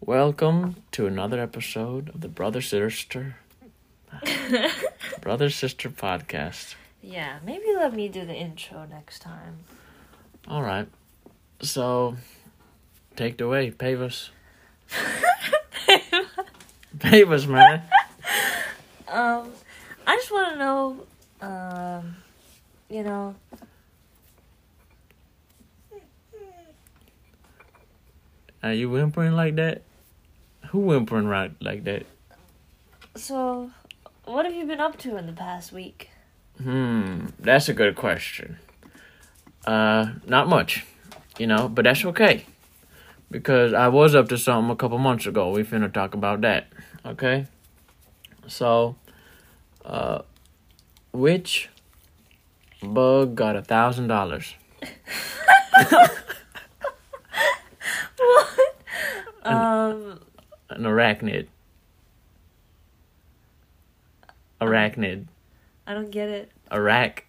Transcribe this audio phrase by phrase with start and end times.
[0.00, 3.36] Welcome to another episode of the Brother Sister
[5.20, 6.74] Brother Sister podcast.
[7.02, 9.58] Yeah, maybe let me do the intro next time.
[10.46, 10.88] All right.
[11.60, 12.16] So,
[13.16, 14.30] take it away, Pavis.
[16.98, 17.82] Pavis, man.
[19.08, 19.50] Um,
[20.06, 21.06] I just want to know,
[21.40, 22.16] um,
[22.88, 23.34] you know,
[28.62, 29.82] Are you whimpering like that?
[30.70, 32.06] Who whimpering right like that?
[33.16, 33.70] so
[34.24, 36.10] what have you been up to in the past week?
[36.62, 38.58] Hmm, that's a good question.
[39.66, 40.84] Uh, not much,
[41.38, 42.44] you know, but that's okay.
[43.30, 45.50] Because I was up to something a couple months ago.
[45.50, 46.68] We finna talk about that,
[47.04, 47.46] okay?
[48.46, 48.96] So,
[49.84, 50.22] uh,
[51.12, 51.68] which
[52.82, 54.54] bug got a thousand dollars?
[58.16, 58.76] what?
[59.46, 60.20] Um,
[60.70, 61.46] An arachnid.
[64.60, 65.26] Arachnid.
[65.86, 66.50] I don't get it.
[66.70, 67.26] Arac.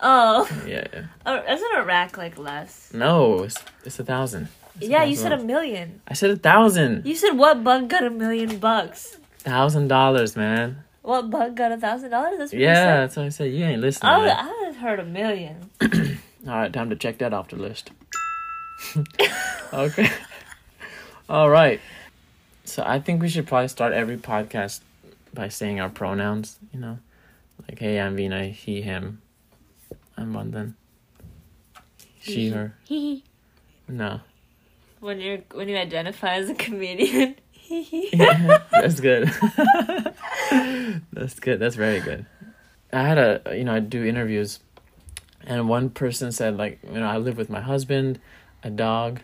[0.00, 0.86] Oh, Yeah.
[1.26, 2.92] oh isn't Iraq like less?
[2.94, 4.48] No, it's, it's a thousand.
[4.76, 6.00] It's yeah, you thousand said a million.
[6.06, 7.04] I said a thousand.
[7.06, 9.16] You said what bug got a million bucks?
[9.38, 10.84] Thousand dollars, man.
[11.02, 12.38] What bug got a thousand dollars?
[12.38, 13.52] That's what you Yeah, that's what I said.
[13.52, 14.12] You ain't listening.
[14.12, 14.36] I, man.
[14.36, 15.70] I heard a million.
[15.82, 17.90] All right, time to check that off the list.
[19.72, 20.10] okay.
[21.28, 21.80] All right.
[22.64, 24.80] So I think we should probably start every podcast
[25.34, 26.58] by saying our pronouns.
[26.72, 26.98] You know,
[27.68, 28.46] like, "Hey, I'm Vina.
[28.46, 29.20] He, him.
[30.16, 30.74] I'm Bandhan.
[32.20, 32.74] She, her.
[33.88, 34.20] No,
[35.00, 37.36] When you're when you identify as a comedian.
[37.68, 39.28] yeah, that's good.
[41.12, 41.60] that's good.
[41.60, 42.24] That's very good.
[42.90, 44.60] I had a you know I do interviews,
[45.44, 48.18] and one person said like you know I live with my husband,
[48.62, 49.20] a dog,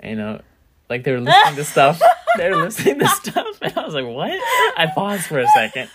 [0.00, 0.40] and, you know,
[0.88, 2.00] like they were listening to stuff.
[2.36, 4.32] They were listening to stuff, and I was like, what?
[4.76, 5.88] I paused for a second.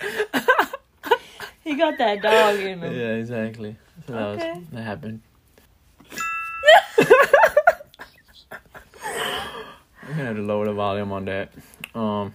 [1.65, 2.93] he got that dog in him.
[2.95, 3.75] Yeah, exactly.
[4.07, 4.53] So that Okay.
[4.53, 5.19] was that happened.
[9.03, 11.51] I'm gonna have to lower the volume on that.
[11.93, 12.33] Um.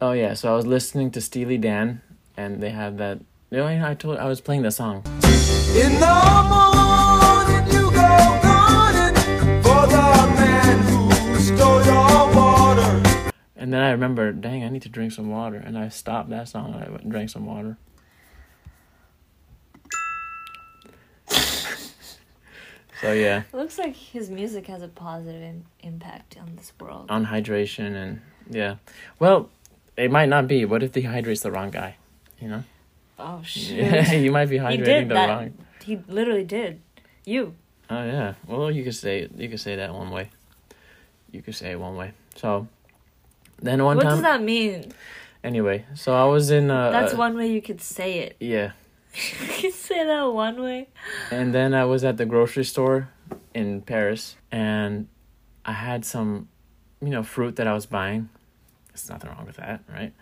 [0.00, 2.00] Oh yeah, so I was listening to Steely Dan,
[2.38, 3.18] and they had that.
[3.50, 5.02] You know, I told I was playing the song.
[13.66, 15.56] And then I remember, dang, I need to drink some water.
[15.56, 17.76] And I stopped that song and I went and drank some water.
[21.26, 27.10] so, yeah, Looks like his music has a positive impact on this world.
[27.10, 28.76] on hydration and yeah.
[29.18, 29.50] Well,
[29.96, 30.64] it might not be.
[30.64, 31.96] What if he hydrates the wrong guy?
[32.38, 32.64] You know?
[33.18, 33.78] Oh shit!
[33.78, 35.28] Yeah, you might be hydrating the that.
[35.28, 35.54] wrong.
[35.82, 36.80] He literally did.
[37.24, 37.56] You.
[37.90, 38.34] Oh, yeah.
[38.46, 40.30] Well, you could say you could say that one way.
[41.32, 42.12] You could say it one way.
[42.36, 42.68] So,
[43.60, 44.12] then one what time.
[44.12, 44.92] does that mean?
[45.44, 46.70] Anyway, so I was in.
[46.70, 48.36] Uh, That's uh, one way you could say it.
[48.40, 48.72] Yeah.
[49.40, 50.88] you could say that one way.
[51.30, 53.08] And then I was at the grocery store
[53.54, 55.08] in Paris and
[55.64, 56.48] I had some,
[57.00, 58.28] you know, fruit that I was buying.
[58.88, 60.12] There's nothing wrong with that, right?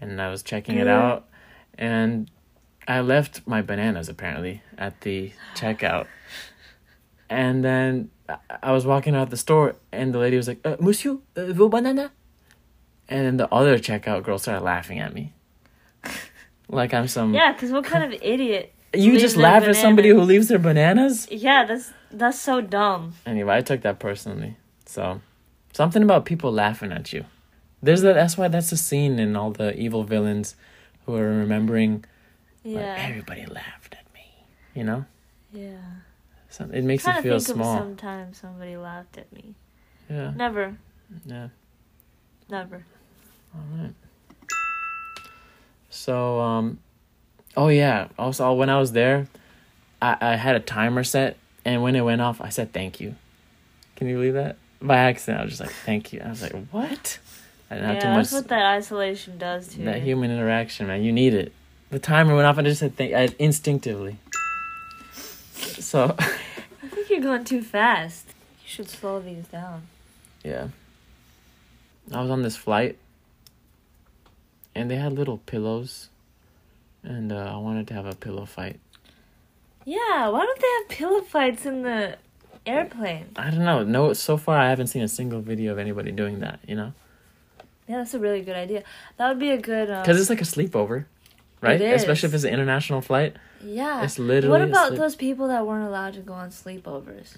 [0.00, 1.26] And I was checking it out
[1.78, 2.30] and
[2.86, 6.06] I left my bananas apparently at the checkout.
[7.28, 10.76] And then I- I was walking out the store and the lady was like, uh,
[10.78, 12.10] Monsieur, uh, vos bananas?
[13.08, 15.32] And then the other checkout girl started laughing at me.
[16.68, 17.32] Like I'm some.
[17.32, 18.74] Yeah, because what kind of idiot?
[18.92, 21.28] You just laugh at somebody who leaves their bananas?
[21.30, 23.14] Yeah, that's that's so dumb.
[23.24, 24.56] Anyway, I took that personally.
[24.84, 25.20] So,
[25.72, 27.24] something about people laughing at you.
[27.80, 28.14] There's that.
[28.14, 30.56] That's why that's a scene in all the evil villains
[31.04, 32.04] who are remembering.
[32.64, 34.26] Like, Yeah, everybody laughed at me.
[34.74, 35.04] You know,
[35.52, 35.78] yeah.
[36.48, 37.74] so it makes you feel think small.
[37.76, 39.54] of sometime somebody laughed at me.
[40.10, 40.76] Yeah, Never,
[41.24, 41.48] yeah.
[42.50, 42.84] never.
[43.56, 43.94] All right.
[45.90, 46.78] So, um,
[47.56, 48.08] oh yeah.
[48.18, 49.28] Also, when I was there,
[50.00, 53.14] I I had a timer set, and when it went off, I said thank you.
[53.96, 54.56] Can you believe that?
[54.82, 56.20] By accident, I was just like thank you.
[56.24, 57.18] I was like, what?
[57.70, 59.84] I didn't have yeah, too much that's what that isolation does to you.
[59.86, 60.04] that you.
[60.04, 61.02] human interaction, man.
[61.02, 61.52] You need it.
[61.90, 64.18] The timer went off, and I just said thank I, instinctively.
[65.54, 68.28] So, I think you're going too fast.
[68.62, 69.86] You should slow these down.
[70.44, 70.68] yeah.
[72.12, 72.98] I was on this flight,
[74.76, 76.08] and they had little pillows,
[77.02, 78.78] and uh, I wanted to have a pillow fight.
[79.84, 82.16] Yeah, why don't they have pillow fights in the
[82.66, 83.26] airplane?
[83.36, 83.84] I don't know.
[83.84, 86.58] No, so far I haven't seen a single video of anybody doing that.
[86.66, 86.92] You know,
[87.88, 88.82] Yeah, that's a really good idea.
[89.16, 89.90] That would be a good.
[89.90, 91.04] Um, because it's like a sleepover,
[91.60, 91.80] right?
[91.80, 93.36] Especially if it's an international flight.
[93.62, 94.02] yeah.
[94.02, 94.50] It's literally.
[94.50, 97.36] What about sleep- those people that weren't allowed to go on sleepovers?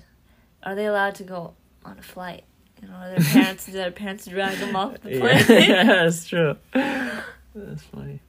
[0.62, 1.55] Are they allowed to go
[1.85, 2.44] on a flight
[2.82, 5.62] You know, their parents, their parents drag them off the Yeah, plane.
[5.70, 6.56] yeah, that's true.
[6.72, 8.20] That's funny.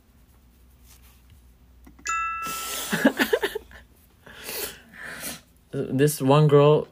[5.71, 6.87] this one girl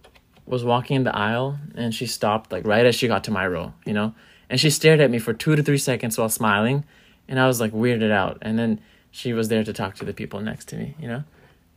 [0.46, 3.46] was walking in the aisle and she stopped like right as she got to my
[3.48, 4.14] row, you know?
[4.50, 6.86] And she stared at me for two to three seconds while smiling
[7.28, 8.38] and I was like weirded out.
[8.42, 8.80] And then
[9.12, 11.24] she was there to talk to the people next to me, you know?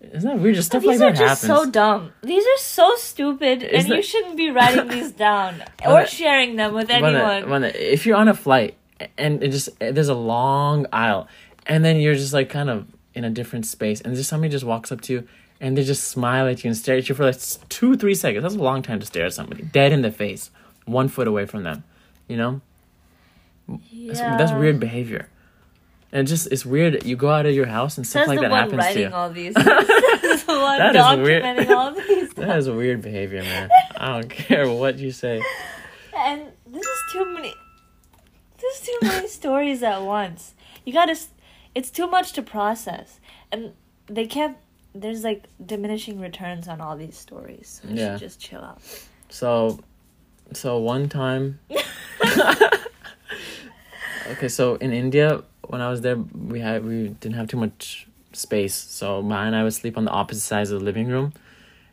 [0.00, 0.54] Isn't that weird?
[0.54, 2.12] Just stuff These like are just so dumb.
[2.22, 6.56] These are so stupid, and Isn't you shouldn't be writing these down or that- sharing
[6.56, 7.42] them with anyone.
[7.42, 8.74] the- when the- if you're on a flight
[9.18, 11.28] and it just eh, there's a long aisle
[11.66, 14.64] and then you're just like kind of in a different space and just somebody just
[14.64, 15.28] walks up to you
[15.60, 17.36] and they just smile at you and stare at you for like
[17.68, 20.50] two three seconds that's a long time to stare at somebody dead in the face
[20.84, 21.82] one foot away from them
[22.28, 22.60] you know
[24.06, 25.28] that's, that's weird behavior
[26.12, 28.50] and just it's weird you go out of your house and stuff Says like that
[28.50, 29.54] happens to you all these.
[29.54, 31.70] Says the one That is weird.
[31.70, 32.32] all these.
[32.34, 35.42] that is weird behavior man i don't care what you say
[36.26, 37.54] And this is too many.
[38.60, 40.54] This is too many stories at once.
[40.84, 41.16] You gotta.
[41.74, 43.20] It's too much to process,
[43.50, 43.72] and
[44.06, 44.56] they can't.
[44.94, 47.80] There's like diminishing returns on all these stories.
[47.82, 48.12] So you Yeah.
[48.14, 48.82] should just chill out.
[49.30, 49.78] So,
[50.52, 51.58] so one time.
[54.28, 58.06] okay, so in India, when I was there, we had we didn't have too much
[58.32, 61.32] space, so Ma and I would sleep on the opposite sides of the living room,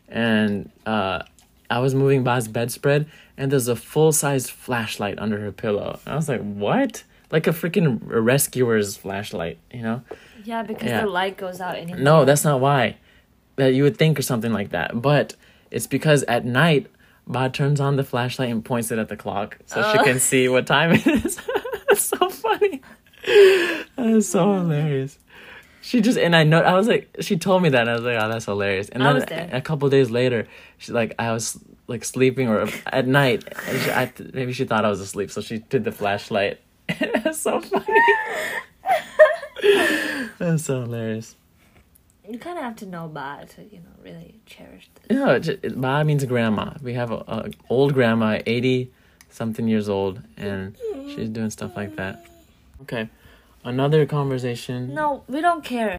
[0.08, 1.24] and uh,
[1.70, 3.08] I was moving Ba's bedspread,
[3.38, 6.00] and there's a full size flashlight under her pillow.
[6.06, 10.02] And I was like, "What?" Like a freaking rescuer's flashlight, you know?
[10.46, 11.02] Yeah, because Yeah.
[11.02, 12.00] the light goes out anymore.
[12.00, 12.96] No, that's not why.
[13.58, 15.02] That you would think or something like that.
[15.02, 15.36] But
[15.70, 16.88] it's because at night,
[17.28, 20.04] Ba turns on the flashlight and points it at the clock so she Oh.
[20.06, 21.38] can see what time it is.
[21.98, 22.82] it's so funny.
[23.96, 25.18] That's so hilarious.
[25.82, 28.04] She just and I know I was like she told me that and I was
[28.04, 29.50] like oh that's hilarious and then there.
[29.54, 30.48] a couple days later
[30.78, 31.58] she's like I was
[31.88, 35.40] like sleeping or at night and she, I, maybe she thought I was asleep so
[35.40, 36.60] she did the flashlight
[36.90, 38.02] it's so funny
[40.38, 41.38] that's so hilarious
[42.28, 45.18] You kind of have to know Ba to, you know, really cherish this.
[45.18, 45.40] No,
[45.80, 46.74] Ba means grandma.
[46.82, 48.92] We have a, a old grandma, eighty
[49.38, 50.76] something years old, and
[51.14, 52.26] she's doing stuff like that.
[52.82, 53.08] Okay,
[53.64, 54.94] another conversation.
[54.96, 55.98] No, we don't care.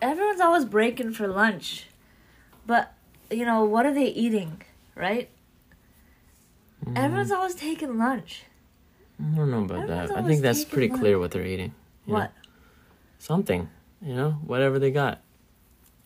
[0.00, 1.86] Everyone's always breaking for lunch.
[2.66, 2.92] But,
[3.30, 4.62] you know, what are they eating,
[4.96, 5.28] right?
[6.84, 8.44] Mm, Everyone's always taking lunch.
[9.20, 10.18] I don't know about Everyone's that.
[10.18, 11.00] I think that's pretty lunch.
[11.00, 11.74] clear what they're eating.
[12.06, 12.18] you know?
[12.20, 12.32] What?
[13.18, 13.68] Something,
[14.00, 15.20] you know, whatever they got.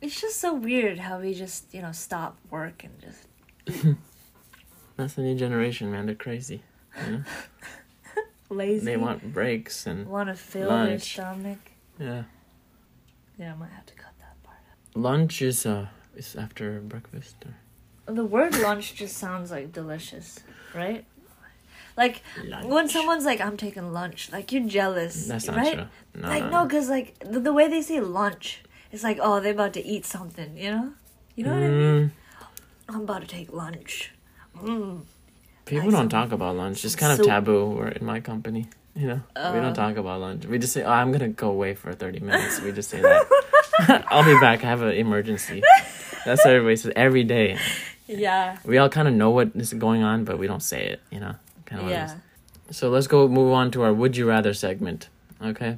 [0.02, 3.26] It's just so weird how we just, you know, stop work and just
[4.96, 6.06] That's the new generation, man.
[6.06, 6.62] They're crazy.
[7.06, 7.22] You know?
[8.48, 8.84] lazy.
[8.84, 11.12] they want breaks and want to fill their lunch.
[11.12, 11.58] stomach.
[11.98, 12.24] yeah.
[13.38, 14.56] Yeah, I might have to cut that part
[14.94, 17.36] Lunch is uh is after breakfast.
[17.44, 18.14] Or...
[18.14, 20.40] The word lunch just sounds like delicious,
[20.74, 21.04] right?
[21.96, 22.22] Like
[22.64, 25.74] when someone's like, "I'm taking lunch," like you're jealous, That's not right?
[25.74, 25.86] true.
[26.14, 26.64] No, like no, no, no.
[26.64, 30.04] because like the, the way they say lunch, it's like oh they're about to eat
[30.04, 30.92] something, you know?
[31.34, 32.08] You know what I mean?
[32.08, 32.10] Mm,
[32.94, 34.12] I'm about to take lunch.
[34.62, 35.00] Mm.
[35.64, 36.84] People don't talk about lunch.
[36.84, 37.26] It's kind of soup.
[37.26, 37.66] taboo.
[37.70, 38.66] We're in my company.
[38.94, 39.60] You know, we Uh.
[39.60, 40.46] don't talk about lunch.
[40.46, 44.04] We just say, "Oh, I'm gonna go away for thirty minutes." We just say that.
[44.08, 44.64] I'll be back.
[44.64, 45.62] I have an emergency.
[46.24, 47.58] That's what everybody says every day.
[48.08, 51.00] Yeah, We all kind of know what is going on, but we don't say it.
[51.10, 51.34] You know,
[51.66, 51.88] kind of.
[51.90, 52.14] yeah.
[52.70, 55.08] So let's go move on to our "Would you rather" segment.
[55.42, 55.76] Okay.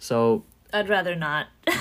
[0.00, 0.42] So,
[0.72, 1.46] I'd rather not.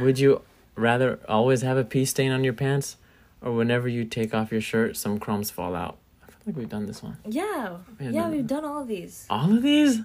[0.00, 0.42] would you
[0.76, 2.96] rather always have a pee stain on your pants,
[3.42, 5.98] or whenever you take off your shirt, some crumbs fall out?
[6.22, 7.16] I feel like we've done this one.
[7.26, 9.26] yeah, Yeah, yeah, we've done all these.
[9.30, 10.00] All of these.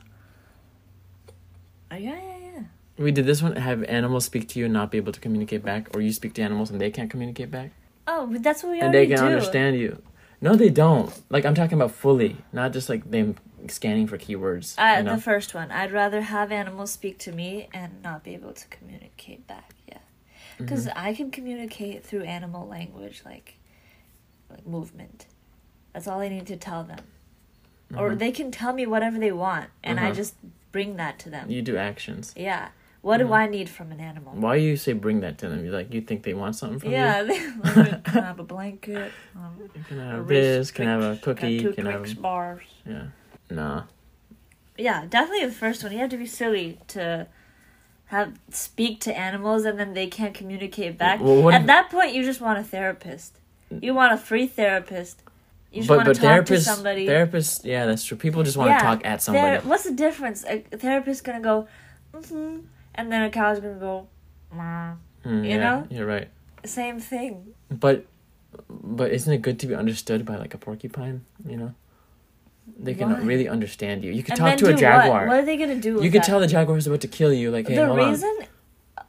[1.92, 2.64] Uh, yeah, yeah, yeah.
[2.98, 3.56] We did this one.
[3.56, 6.34] Have animals speak to you and not be able to communicate back, or you speak
[6.36, 7.72] to animals and they can't communicate back,
[8.08, 9.24] Oh, but that's what we and they can do.
[9.24, 10.02] understand you.
[10.40, 11.12] No, they don't.
[11.30, 13.36] Like I'm talking about fully, not just like them
[13.68, 14.78] scanning for keywords.
[14.78, 15.16] Uh, you know?
[15.16, 15.70] The first one.
[15.72, 19.74] I'd rather have animals speak to me and not be able to communicate back.
[19.88, 20.00] Yeah,
[20.58, 20.98] because Mm-hmm.
[21.08, 23.56] I can communicate through animal language, like
[24.50, 25.28] like movement.
[25.94, 27.00] That's all I need to tell them,
[27.96, 28.20] or Mhm.
[28.20, 30.14] they can tell me whatever they want, and I Uh-huh.
[30.16, 30.36] just
[30.72, 31.50] bring that to them.
[31.50, 32.34] you do actions.
[32.36, 32.70] Yeah.
[33.02, 33.34] What do Mhm.
[33.38, 34.34] I need from an animal?
[34.36, 35.66] Why do you say bring that to them?
[35.66, 37.28] You like you think they want something from Yeah, you?
[37.64, 39.12] they like, can I have a blanket?
[39.36, 40.72] Um, You can a have Reese this.
[40.72, 41.64] Can have a cookie.
[41.64, 42.62] got two Can have bars.
[42.86, 43.08] yeah.
[43.50, 43.84] Nah.
[44.78, 45.92] Yeah, definitely the first one.
[45.94, 47.28] You have to be silly to
[48.12, 51.22] have speak to animals and then they can't communicate back.
[51.22, 53.38] Well, At that point, you just want a therapist.
[53.70, 55.22] You want a free therapist.
[55.72, 57.08] You just but want but to talk to somebody.
[57.08, 58.18] therapists, yeah, that's true.
[58.18, 59.66] People just want to talk at somebody.
[59.66, 60.44] what's the difference?
[60.44, 61.70] A, therapist's gonna go,
[62.14, 62.58] mm-hmm,
[62.96, 64.08] and then a cow's gonna go.
[64.52, 64.96] Hmm,
[65.46, 65.88] you yeah, know?
[65.90, 66.28] you're right.
[66.66, 67.54] Same thing.
[67.70, 68.06] But
[68.70, 71.24] But isn't it good to be understood by like a porcupine?
[71.48, 71.74] You know,
[72.84, 73.20] they can Why?
[73.20, 74.12] really understand you.
[74.12, 75.20] You could And talk to a jaguar.
[75.22, 75.28] What?
[75.28, 75.96] what are they gonna do?
[75.96, 76.28] With You could that?
[76.28, 77.52] tell the jaguar is about to kill you.
[77.52, 78.10] Like, hey, the hold on.
[78.10, 78.38] reason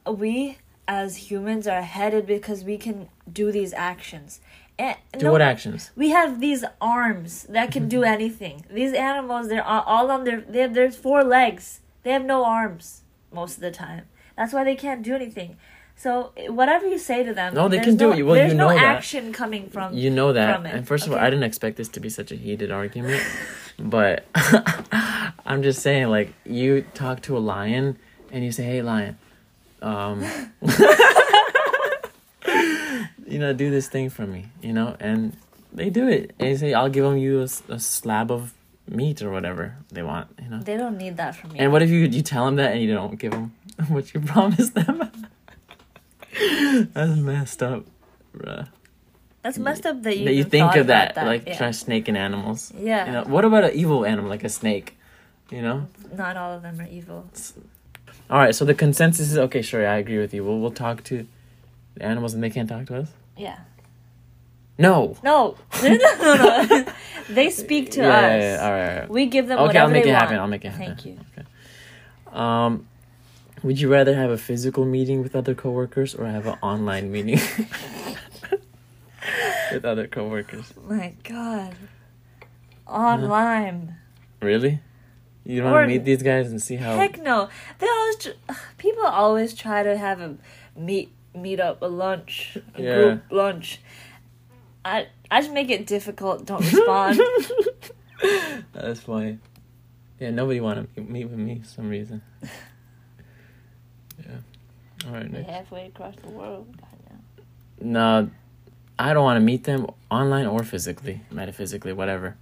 [0.07, 4.41] we as humans are headed because we can do these actions.
[4.77, 5.91] And Do no- what actions?
[5.95, 8.65] We have these arms that can do anything.
[8.71, 10.41] These animals, they're all, all on their.
[10.41, 11.81] They have there's four legs.
[12.03, 14.05] They have no arms most of the time.
[14.35, 15.57] That's why they can't do anything.
[15.95, 18.23] So whatever you say to them, No, they there's can do no, it.
[18.23, 18.83] Well, there's you no know that.
[18.83, 19.93] action coming from.
[19.93, 20.65] You know that.
[20.65, 21.19] And first of all.
[21.19, 23.23] I didn't expect this to be such a heated argument,
[23.79, 24.25] but
[25.45, 27.97] I'm just saying, like, you talk to a lion
[28.31, 29.17] and you say, "Hey, lion,
[29.81, 30.23] um,
[33.27, 35.37] you know, do this thing for me," you know, and
[35.71, 36.33] they do it.
[36.39, 38.53] And you say, "I'll give them you a slab of
[38.87, 40.59] meat or whatever they want," you know.
[40.59, 41.57] They don't need that from you.
[41.61, 43.53] And what if you you tell them that and you don't give them
[43.87, 45.09] what you promised them?
[46.93, 47.85] That's messed up,
[48.35, 48.67] bruh.
[49.43, 50.25] That's messed up that you.
[50.25, 51.57] That you think of that, about like yeah.
[51.57, 52.71] try snake and animals.
[52.77, 53.05] Yeah.
[53.05, 54.97] You know, what about an evil animal like a snake?
[55.51, 55.87] You know.
[56.15, 57.29] Not all of them are evil.
[58.29, 58.55] All right.
[58.55, 59.61] So the consensus is okay.
[59.61, 60.43] Sure, I agree with you.
[60.45, 61.27] We'll we'll talk to
[61.95, 63.09] the animals and they can't talk to us.
[63.37, 63.59] Yeah.
[64.77, 65.17] No.
[65.23, 65.57] No.
[65.83, 66.85] no, no, no.
[67.29, 68.21] they speak to yeah, us.
[68.21, 68.89] yeah, yeah, All right.
[68.91, 69.09] All right.
[69.09, 70.21] We give them Okay, whatever I'll make it want.
[70.21, 70.39] happen.
[70.39, 70.95] I'll make it happen.
[70.95, 72.39] Thank you.
[72.39, 72.87] Um,
[73.63, 77.39] would you rather have a physical meeting with other coworkers or have an online meeting
[79.71, 80.73] with other coworkers?
[80.87, 81.75] My God.
[82.87, 83.95] Online.
[84.41, 84.79] Really?
[85.45, 86.95] You don't Or- want to meet these guys and see how?
[86.95, 87.49] Heck no.
[87.79, 90.35] They always tr- people always try to have a
[90.77, 92.95] meet meet up a lunch, a Yeah.
[92.95, 93.81] group lunch.
[94.85, 96.45] I I just make it difficult.
[96.45, 97.19] Don't respond.
[98.73, 99.39] That's funny.
[100.19, 102.21] Yeah, nobody want to meet with me for some reason.
[104.19, 105.07] Yeah.
[105.07, 105.49] All right, next.
[105.49, 106.67] Halfway across the world.
[107.81, 108.21] No.
[108.21, 108.29] No,
[108.99, 112.37] I don't want to meet them online or physically, metaphysically, whatever.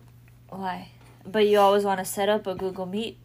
[0.50, 0.90] Why?
[1.26, 3.18] But you always want to set up a Google Meet.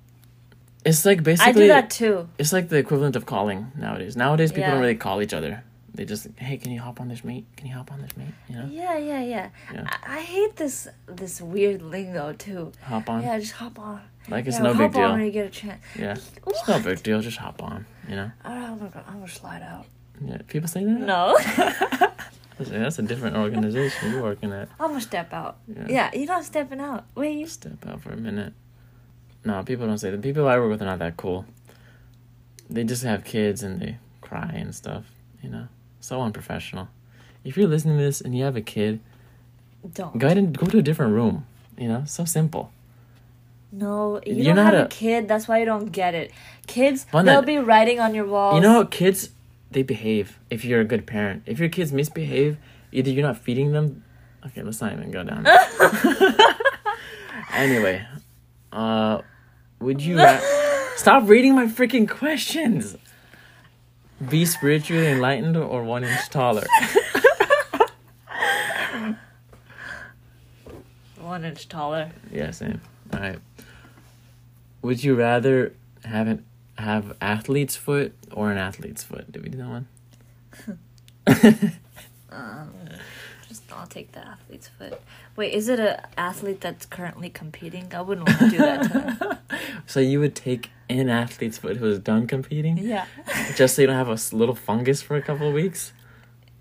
[0.85, 1.51] It's like basically.
[1.51, 2.29] I do that too.
[2.39, 4.17] It's like the equivalent of calling nowadays.
[4.17, 4.71] Nowadays, people Yeah.
[4.73, 5.65] don't really call each other.
[5.95, 7.47] They just, hey, can you hop on this meet?
[7.57, 8.29] Can you hop on this meet?
[8.49, 9.49] You know, Yeah, yeah, yeah.
[9.73, 9.85] Yeah.
[10.05, 12.71] I, I hate this this weird lingo too.
[12.83, 13.23] hop on.
[13.23, 14.03] Yeah, just hop on.
[14.29, 15.13] Like it's yeah, no hop big on deal.
[15.13, 15.83] when you get a chance.
[15.99, 17.21] Yeah, it's no big deal.
[17.21, 17.87] Just hop on.
[18.09, 18.31] You know.
[18.45, 18.91] I don't know.
[19.07, 19.87] I'm gonna slide out.
[20.25, 20.91] Yeah, people say that.
[20.91, 21.37] No,
[22.59, 24.69] that's a different organization you're working at.
[24.81, 25.59] I'm gonna step out.
[25.69, 25.87] Yeah.
[25.89, 27.05] Yeah, you're not stepping out.
[27.15, 28.53] Wait, you Step out for a minute.
[29.45, 30.23] No, people don't say that.
[30.23, 31.45] People I work with are not that cool.
[32.69, 35.05] They just have kids and they cry and stuff.
[35.43, 35.69] You know,
[36.01, 36.89] so unprofessional.
[37.45, 39.01] If you're listening to this and you have a kid,
[39.93, 40.19] don't.
[40.19, 41.47] go ahead and go to a different room.
[41.79, 42.73] You know, so simple.
[43.79, 45.29] No, you You're don't not have a, a- kid.
[45.29, 46.31] That's why you don't get it.
[46.67, 48.55] Kids, they'll be writing on your walls.
[48.55, 49.29] You know, kids
[49.71, 51.43] they behave if you're a good parent.
[51.45, 52.57] If your kids misbehave,
[52.91, 54.03] either you're not feeding them.
[54.47, 55.47] Okay, let's not even go down.
[57.53, 58.07] anyway,
[58.73, 59.21] uh,
[59.81, 60.41] would you ra-
[60.97, 62.97] stop reading my freaking questions?
[64.31, 66.65] Be spiritually enlightened or one inch taller.
[71.21, 72.11] one inch taller.
[72.33, 72.81] yeah, same.
[73.13, 73.39] All right.
[74.87, 75.75] Would you rather
[76.05, 76.45] have an
[76.79, 79.33] have athlete's foot or an athlete's foot?
[79.33, 79.89] Did we do that one?
[82.29, 82.71] Um,
[83.49, 85.01] just I'll take the athlete's foot.
[85.37, 87.95] Wait, is it an athlete that's currently competing?
[87.95, 89.39] I wouldn't want to do that to.
[89.87, 93.07] So you would take an athlete's foot who is done competing, Yeah.
[93.55, 95.93] just so you don't have a little fungus for a couple of weeks.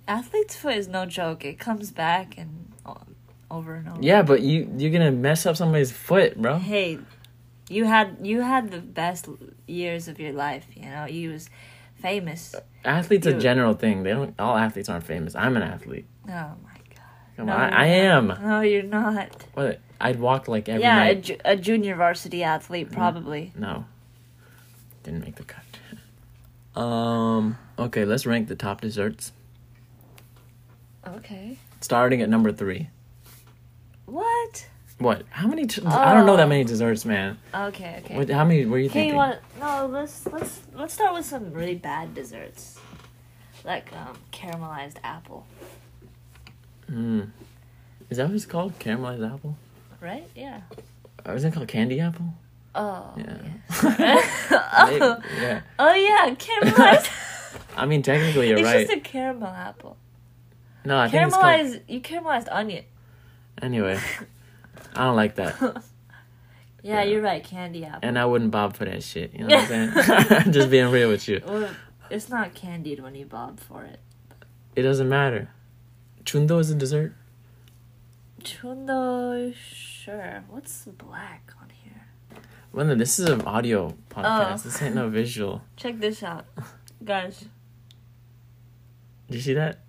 [0.07, 1.43] Athlete's foot is no joke.
[1.43, 2.71] It comes back and
[3.49, 3.99] over and over.
[4.01, 6.57] Yeah, but you you're gonna mess up somebody's foot, bro.
[6.57, 6.99] Hey,
[7.69, 9.27] you had you had the best
[9.67, 10.65] years of your life.
[10.75, 11.49] You know, you was
[11.95, 12.55] famous.
[12.83, 14.03] Athletes a general thing.
[14.03, 14.33] They don't.
[14.39, 15.35] All athletes aren't famous.
[15.35, 16.05] I'm an athlete.
[16.27, 16.99] Oh my god.
[17.37, 18.27] Come No, on, I, I am.
[18.27, 19.43] No, you're not.
[19.53, 19.79] What?
[19.99, 23.53] I'd walk like every yeah, a, ju- a junior varsity athlete probably.
[23.57, 23.85] No,
[25.03, 25.63] didn't make the cut.
[26.81, 27.57] Um.
[27.79, 29.31] Okay, let's rank the top desserts.
[31.07, 31.57] Okay.
[31.79, 32.89] Starting at number three.
[34.05, 34.67] What?
[34.97, 35.23] What?
[35.29, 35.63] How many?
[35.63, 36.37] I don't know Oh.
[36.37, 37.37] that many desserts, man.
[37.53, 38.15] Okay, okay.
[38.17, 38.29] What?
[38.29, 39.09] How many were you Okay, thinking?
[39.11, 39.87] you want no?
[39.87, 42.79] Let's let's let's start with some really bad desserts,
[43.65, 45.45] like um, caramelized apple.
[46.89, 47.29] Mm.
[48.09, 48.77] Is that what it's called?
[48.79, 49.57] Caramelized apple?
[49.99, 50.27] Right?
[50.35, 50.61] Yeah.
[51.25, 52.27] Or is it called candy apple?
[52.73, 53.13] Oh.
[53.17, 53.37] Yeah.
[53.43, 53.83] yes.
[53.99, 55.17] Maybe, oh.
[55.41, 55.61] yeah.
[55.79, 57.09] oh yeah, caramelized.
[57.77, 58.79] I mean, technically, you're it's right.
[58.81, 59.97] It's just a caramel apple.
[60.85, 61.45] no, I think it's called.
[61.45, 61.81] Caramelized.
[61.89, 62.85] You caramelized onion.
[63.61, 63.99] Anyway,
[64.95, 65.71] I don't like that, Yeah,
[66.83, 67.03] Yeah.
[67.03, 67.43] you're right.
[67.43, 67.99] Candy apple.
[68.07, 69.33] and I wouldn't bob for that shit.
[69.33, 70.51] You know what I'm saying?
[70.53, 71.41] just being real with you.
[71.45, 71.69] Well,
[72.09, 73.99] it's not candied when you bob for it.
[74.75, 75.49] It doesn't matter.
[76.23, 77.13] Chundo is a dessert.
[78.41, 80.43] Chundo, sure.
[80.49, 82.03] What's black on here?
[82.71, 84.53] Well, this is an audio podcast.
[84.53, 84.61] Oh.
[84.63, 85.61] This ain't no visual.
[85.77, 86.45] Check this out,
[87.03, 87.45] guys.
[89.27, 89.79] Did you see that?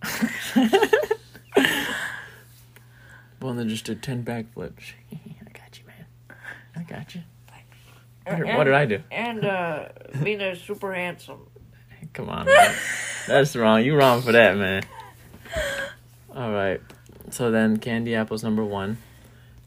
[3.40, 4.93] One that just did 10 backflips.
[5.12, 6.37] I got you, man.
[6.75, 7.23] I got you.
[8.26, 9.02] What did, what did I do?
[9.12, 11.47] And uh, Vina's super handsome.
[12.12, 12.75] Come on, man.
[13.28, 13.85] That's wrong.
[13.85, 14.83] You wrong for that, man.
[16.35, 16.81] All right.
[17.31, 18.99] So then, candy apples number one.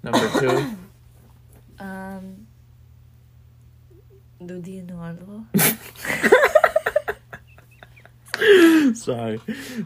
[0.03, 0.75] Number two.
[1.81, 2.45] Um,
[4.41, 4.99] Dudino
[8.97, 9.39] Sorry,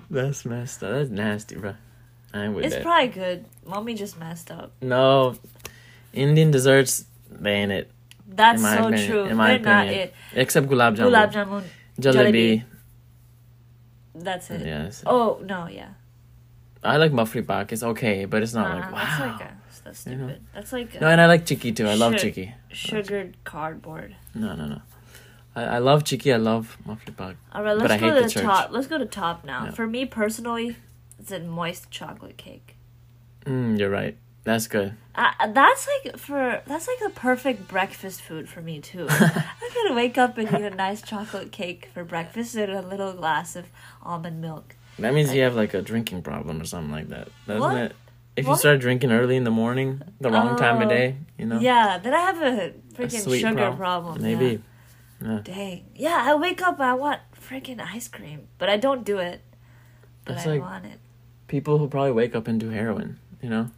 [0.10, 0.92] that's messed up.
[0.92, 1.76] That's nasty, bro.
[2.34, 2.84] I with It's that.
[2.84, 3.46] probably good.
[3.66, 4.72] Mommy just messed up.
[4.82, 5.36] no,
[6.14, 7.90] Indian desserts ban it.
[8.28, 9.24] That's so opinion- true.
[9.26, 10.14] in my They're not it.
[10.34, 11.10] Except gulab jamun.
[11.12, 11.64] Gulab jamun.
[12.00, 12.64] Jalebi.
[14.16, 14.66] That's it.
[14.66, 15.04] Yes.
[15.06, 15.90] Oh no, yeah.
[16.84, 17.72] I like muffli pak.
[17.72, 19.00] It's okay, but it's not Nah, like wow.
[19.04, 20.28] That's like a, that's You know?
[20.28, 20.44] stupid.
[20.54, 21.88] That's like a no, and I like chiki too.
[21.88, 22.54] I love chiki.
[22.72, 24.16] sugared cardboard.
[24.36, 24.82] No, no, no.
[25.56, 26.34] I, I love chiki.
[26.34, 27.36] I love muffli pak.
[27.54, 28.72] All right, let's I go to the the top.
[28.72, 29.66] Let's go to top now.
[29.66, 29.72] Yeah.
[29.72, 30.76] For me personally,
[31.24, 32.76] it's a moist chocolate cake.
[33.46, 34.18] Mm, you're right.
[34.44, 34.94] That's good.
[35.16, 39.08] Uh, that's like for that's like a perfect breakfast food for me too.
[39.10, 43.14] I'm gonna wake up and eat a nice chocolate cake for breakfast and a little
[43.14, 43.66] glass of
[44.02, 44.76] almond milk.
[45.00, 47.78] That means you have like a drinking problem or something like that, doesn't What?
[47.78, 47.96] it?
[48.36, 50.90] If you start drinking early in the morning, the wrong time of Oh.
[50.90, 54.22] day, you know, Yeah, then I have a a freaking sweet sugar prob- problem.
[54.22, 54.62] Maybe.
[55.24, 55.40] yeah.
[55.44, 55.86] Dang.
[55.96, 56.80] Yeah, I wake up.
[56.82, 59.42] I want freaking ice cream, but I don't do it.
[60.26, 61.00] But That's I like- want it.
[61.54, 63.70] People who probably wake up and do heroin, you know,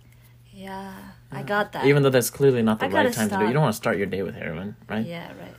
[0.53, 0.93] Yeah,
[1.29, 1.85] I got that.
[1.85, 3.41] even though that's clearly not the I right time to do.
[3.43, 3.47] it.
[3.47, 5.05] You don't want to start your day with heroin, right?
[5.05, 5.55] Yeah, right.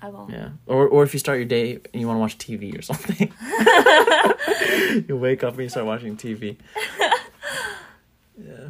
[0.00, 0.30] I won't.
[0.30, 0.50] Yeah.
[0.66, 3.32] Or or if you start your day and you want to watch TV or something,
[5.08, 6.58] you wake up and you start watching TV.
[8.40, 8.68] Yeah.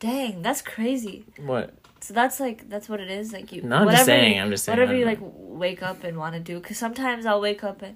[0.00, 1.26] Dang, that's crazy.
[1.38, 1.74] What?
[2.00, 3.32] So that's like that's what it is.
[3.32, 3.62] Like you.
[3.62, 6.40] No, I'm just saying, I'm just saying, Whatever you like wake up and want to
[6.40, 7.94] do, because sometimes I'll wake up and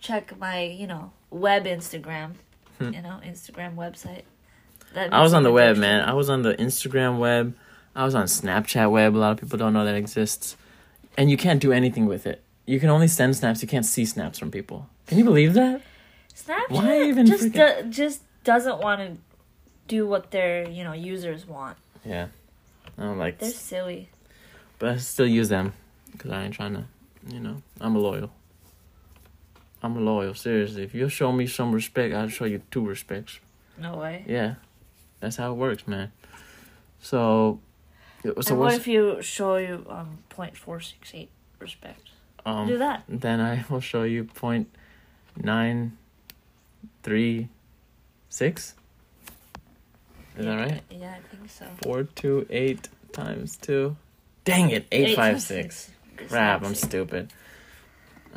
[0.00, 2.36] check my you know web Instagram,
[2.78, 2.92] Hmm.
[2.92, 4.22] you know Instagram website.
[4.94, 6.08] I was on the web, man.
[6.08, 7.54] I was on the Instagram web.
[7.94, 9.14] I was on Snapchat web.
[9.14, 10.56] A lot of people don't know that exists.
[11.18, 12.42] And you can't do anything with it.
[12.66, 13.62] You can only send snaps.
[13.62, 14.88] You can't see snaps from people.
[15.06, 15.82] Can you believe that?
[16.34, 19.16] Snapchat Why even just freaking- do, just doesn't want to
[19.88, 21.76] do what their you know users want.
[22.04, 22.28] Yeah.
[22.98, 24.08] I don't like They're silly.
[24.78, 25.72] But I still use them
[26.12, 26.84] because I ain't trying to,
[27.28, 28.30] you know, I'm a loyal.
[29.86, 30.34] I'm loyal.
[30.34, 33.38] Seriously, if you show me some respect, I'll show you two respects.
[33.78, 34.24] No way.
[34.26, 34.54] Yeah,
[35.20, 36.10] that's how it works, man.
[37.00, 37.60] So,
[38.24, 42.02] so and what if you show you um point four six eight respect?
[42.44, 42.78] do um?
[42.78, 43.04] that.
[43.08, 44.68] Then I will show you point
[45.36, 45.96] nine
[47.04, 47.48] three
[48.28, 48.74] six.
[50.36, 50.82] Is that right?
[50.90, 51.66] Yeah, I think so.
[51.82, 53.96] Four two eight times two.
[54.44, 54.86] Dang it!
[54.90, 55.90] Eight five six.
[56.28, 57.32] Crap, I'm stupid.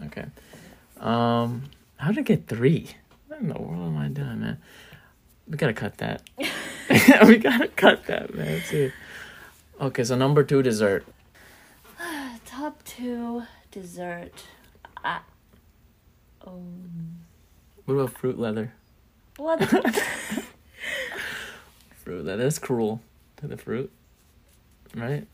[0.06, 0.26] Okay.
[1.00, 1.64] Um,
[1.98, 2.90] how did I get three?
[3.28, 4.58] What in the world am I doing, man?
[5.48, 6.22] We gotta cut that.
[7.28, 8.62] we gotta cut that, man.
[9.82, 11.06] Okay, so number two dessert.
[12.46, 14.34] Top two dessert.
[15.04, 15.20] I,
[16.46, 17.20] um,
[17.86, 18.74] What about fruit leather?
[19.38, 19.64] what?
[22.04, 22.44] Fruit leather.
[22.44, 23.02] That's cruel
[23.38, 23.90] to the fruit,
[24.96, 25.26] right?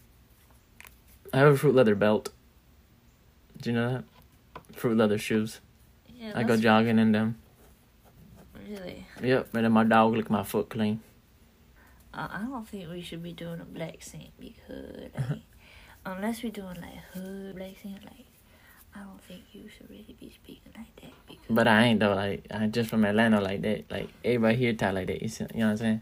[1.34, 2.30] I have a fruit leather belt.
[3.62, 4.04] Do you know that?
[4.76, 5.62] Fruit leather shoes.
[6.08, 7.38] yeah, I go jogging in them.
[8.68, 9.06] really.
[9.24, 11.02] Yep, and then my dog lick my foot clean.
[12.14, 15.40] Uh, I don't think we should be doing a blaccent because like,
[16.06, 18.26] unless we're doing like hood blaccent, like
[18.96, 22.16] I don't think you should really be speaking like that because But I ain't though.
[22.16, 23.92] Like I just from Atlanta like that.
[23.92, 25.22] Like everybody here talk like that.
[25.22, 26.02] You, see, you know what I'm saying?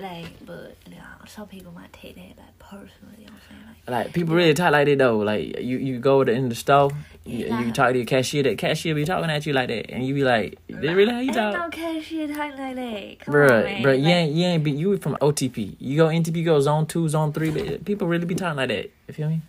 [0.00, 3.16] Like, but yeah, some people might take that like personally.
[3.18, 3.76] You know what I'm saying?
[3.86, 5.18] Like, Like people really talk like that though.
[5.18, 6.90] Like you, you go to in the store,
[7.24, 8.42] you, you talk to your cashier.
[8.44, 11.18] That cashier be talking at you like that, and you be like, "They really how
[11.20, 13.18] you ain't talk?" no cashier talking like that.
[13.20, 15.76] Come Bruh, on, bruh, you ain't you ain't be you from OTP.
[15.78, 17.50] You go NTP, go zone two, zone three.
[17.50, 18.90] but People really be talking like that.
[19.08, 19.42] You feel me?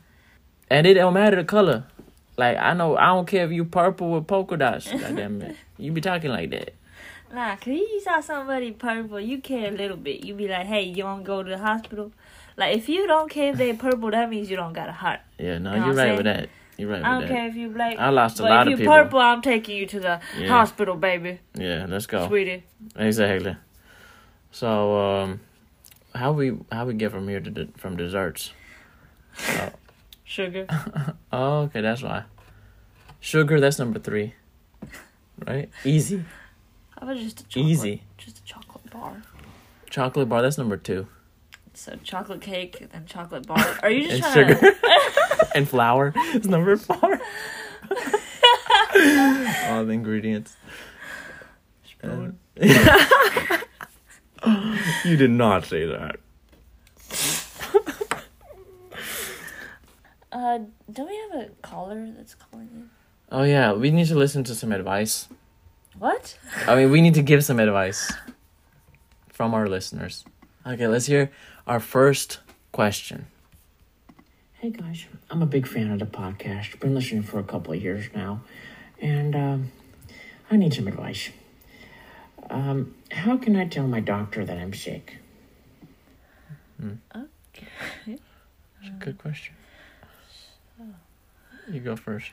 [0.70, 1.86] And it don't matter the color.
[2.36, 4.92] Like I know I don't care if you purple with polka dots.
[4.92, 6.74] Goddamn it, you be talking like that.
[7.34, 10.24] Nah, cause you saw somebody purple, you care a little bit.
[10.24, 12.12] You be like, hey, you want to go to the hospital?
[12.56, 15.20] Like, if you don't care if they purple, that means you don't got a heart.
[15.40, 16.50] Yeah, no, You know you're right with that.
[16.78, 17.30] You're right I don't that.
[17.30, 17.98] care if you black.
[17.98, 18.94] I lost a lot if of you people.
[18.94, 20.48] purple, I'm taking you to the Yeah.
[20.50, 22.28] hospital, baby, Yeah, let's go.
[22.28, 22.64] sweetie.
[22.96, 23.56] Exactly.
[24.52, 25.40] So, um,
[26.14, 28.54] how we how we get from here to de- from desserts?
[30.24, 30.68] Sugar.
[31.32, 32.24] Oh, okay, that's why.
[33.20, 34.34] Sugar, that's number three.
[35.48, 35.70] Right?
[35.84, 36.24] Easy,
[37.00, 37.66] How about just a chocolate?
[37.72, 38.04] easy.
[38.18, 39.22] Just a chocolate bar.
[39.90, 40.42] Chocolate bar.
[40.42, 41.08] That's number two.
[41.74, 43.80] So chocolate cake, then chocolate bar.
[43.82, 45.48] Are you just And trying sugar to?
[45.56, 46.96] and flour is number four.
[49.70, 50.56] All the ingredients.
[51.84, 52.38] Spoon.
[55.06, 56.18] you did not say that.
[60.32, 60.60] Uh,
[60.92, 62.90] don't we have a caller that's calling you?
[63.32, 65.28] Oh yeah, we need to listen to some advice.
[65.98, 66.38] What?
[66.68, 68.12] I mean, we need to give some advice
[69.30, 70.26] from our listeners.
[70.66, 71.32] Okay, let's hear
[71.68, 72.40] our first
[72.72, 73.28] question.
[74.54, 76.80] Hey guys, I'm a big fan of the podcast.
[76.80, 78.42] Been listening for a couple of years now,
[79.00, 79.72] and um,
[80.50, 81.30] I need some advice.
[82.50, 85.18] Um, how can I tell my doctor that I'm sick?
[86.80, 86.94] Hmm.
[87.16, 87.68] Okay.
[88.08, 88.22] That's
[88.88, 89.54] a Good question.
[91.72, 92.32] You go first.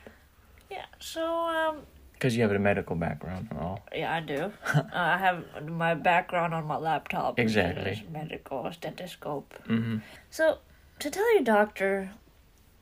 [0.69, 0.85] Yeah.
[0.99, 1.77] So um,
[2.21, 3.83] Because you have a medical background and all.
[3.95, 4.53] yeah, I do.
[4.75, 7.39] uh, I have my background on my laptop.
[7.39, 8.05] Exactly.
[8.13, 9.55] Medical stethoscope.
[9.67, 9.97] Mm-hmm.
[10.29, 10.59] So,
[10.99, 12.11] to tell your doctor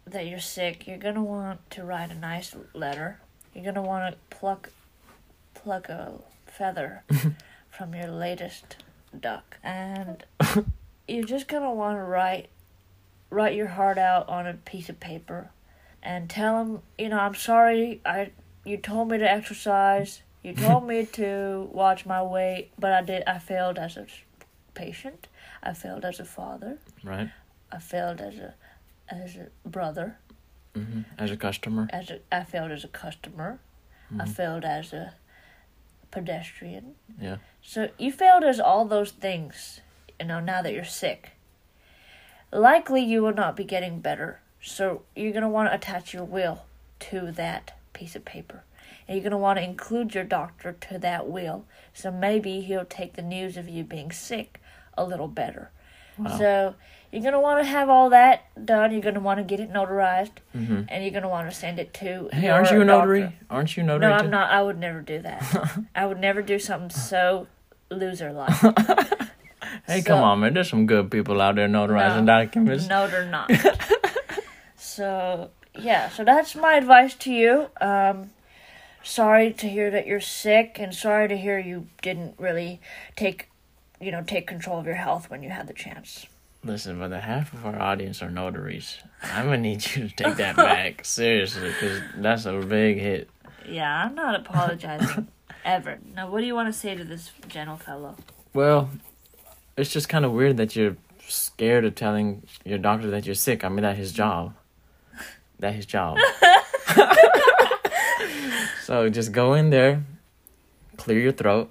[0.06, 3.22] that you're sick, you're gonna want to write a nice letter.
[3.56, 4.72] You're gonna want to pluck,
[5.54, 7.04] pluck a feather
[7.70, 8.76] from your latest
[9.18, 10.22] duck, and
[11.08, 12.50] you're just gonna want to write,
[13.30, 15.52] write your heart out on a piece of paper,
[16.04, 18.02] and tell him, you know, I'm sorry.
[18.06, 18.32] I,
[18.70, 20.22] you told me to exercise.
[20.44, 23.24] You told me to watch my weight, but I did.
[23.28, 24.06] I failed as a
[24.74, 25.28] patient.
[25.62, 26.78] I failed as a father.
[27.04, 27.30] Right?
[27.72, 28.54] I failed as a
[29.10, 30.18] as a brother,
[30.76, 31.02] Mm-hmm.
[31.18, 31.88] As a customer.
[31.92, 33.60] as a I failed as a customer,
[34.20, 35.14] I failed as a
[36.12, 36.96] pedestrian.
[37.20, 37.38] Yeah.
[37.62, 39.82] So you failed as all those things,
[40.20, 41.32] you know, now that you're sick.
[42.52, 44.42] Likely you will not be getting better.
[44.62, 46.66] So you're going to want to attach your will
[47.12, 48.64] to that piece of paper.
[49.08, 51.66] And you're going to want to include your doctor to that will.
[51.94, 54.62] So maybe he'll take the news of you being sick
[54.98, 55.72] a little better.
[56.18, 56.38] Wow.
[56.38, 56.76] So
[57.12, 58.92] you're going to want to have all that done.
[58.92, 60.34] You're going to want to get it notarized.
[60.56, 60.84] Mm-hmm.
[60.90, 63.22] And you're going to want to send it to Hey, aren't you a notary?
[63.22, 63.36] doctor.
[63.50, 64.10] Aren't you a notary?
[64.10, 64.52] No, I'm not.
[64.52, 65.78] I would never do that.
[65.96, 67.48] I would never do something so
[67.90, 68.54] loser like.
[69.86, 70.54] Hey, So- come on, man.
[70.56, 72.44] There's some good people out there notarizing No.
[72.44, 72.88] documents.
[72.88, 73.52] No, they're not.
[74.76, 75.50] so
[75.82, 77.68] yeah, so that's my advice to you.
[77.82, 78.32] Um,
[79.04, 82.82] sorry to hear that you're sick, and sorry to hear you didn't really
[83.16, 83.50] take,
[84.00, 86.26] you know, take control of your health when you had the chance.
[86.64, 88.98] Listen, but the half of our audience are notaries.
[89.24, 93.30] I'm gonna need you to take that back seriously, because that's a big hit.
[93.68, 95.28] Yeah, I'm not apologizing
[95.64, 96.00] ever.
[96.16, 98.16] Now, what do you want to say to this gentle fellow?
[98.54, 98.90] Well,
[99.78, 103.64] it's just kind of weird that you're scared of telling your doctor that you're sick.
[103.64, 104.54] I mean, that's his job.
[105.60, 106.18] That's his job.
[108.84, 110.04] so just go in there,
[110.98, 111.70] clear your throat,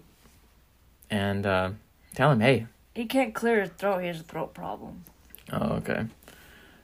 [1.11, 1.71] and uh,
[2.15, 3.99] tell him, hey, He can't clear his throat.
[4.01, 5.05] He has a throat problem.
[5.53, 6.07] oh, okay.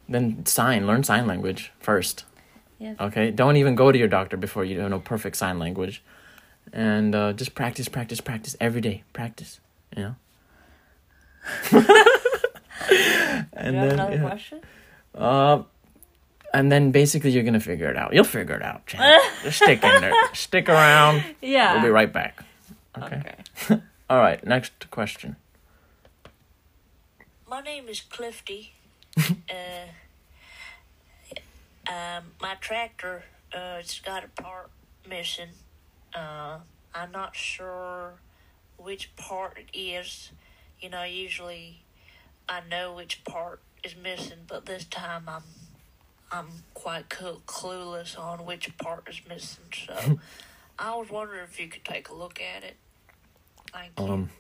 [0.08, 2.24] Then sign, learn sign language first.
[2.78, 2.94] Yeah.
[3.00, 6.02] Okay, don't even go to your doctor before you know perfect sign language,
[6.72, 9.04] and uh, just practice, practice, practice every day.
[9.12, 9.60] Practice,
[9.96, 10.14] you know.
[11.70, 11.86] and you
[13.46, 14.20] have then, another yeah.
[14.20, 14.60] question?
[15.14, 15.62] Uh,
[16.54, 18.14] and then basically you're gonna figure it out.
[18.14, 19.20] You'll figure it out, Jen.
[19.42, 20.14] Just stick in there.
[20.32, 21.24] Stick around.
[21.42, 21.74] Yeah.
[21.74, 22.42] We'll be right back.
[22.96, 23.22] Okay.
[23.66, 23.82] okay.
[24.10, 24.42] All right.
[24.46, 25.34] Next question.
[27.48, 28.70] My name is Clifty.
[29.18, 29.88] uh,
[31.90, 34.70] um, my tractor, uh, it's got a part
[35.08, 35.50] missing.
[36.14, 36.58] Uh,
[36.94, 38.14] I'm not sure
[38.76, 40.30] which part it is.
[40.80, 41.82] You know, usually
[42.48, 45.42] I know which part is missing, but this time I'm
[46.34, 49.64] I'm quite cl- clueless on which part is missing.
[49.86, 50.18] So
[50.78, 52.76] I was wondering if you could take a look at it.
[53.72, 54.04] Thank you.
[54.06, 54.30] Um,